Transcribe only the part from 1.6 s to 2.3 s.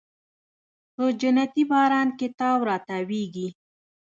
باران کې